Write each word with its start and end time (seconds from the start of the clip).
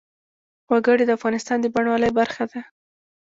وګړي 0.71 1.03
د 1.05 1.11
افغانستان 1.17 1.57
د 1.61 1.65
بڼوالۍ 1.73 2.11
برخه 2.19 2.43
ده. 2.51 2.61